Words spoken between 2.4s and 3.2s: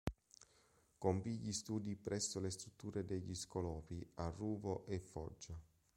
strutture